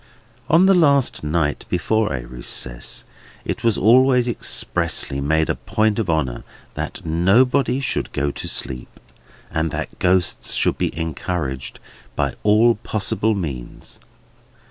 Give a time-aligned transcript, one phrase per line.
[0.49, 3.03] On the last night before a recess,
[3.45, 6.43] it was always expressly made a point of honour
[6.73, 8.99] that nobody should go to sleep,
[9.51, 11.79] and that Ghosts should be encouraged
[12.15, 13.99] by all possible means.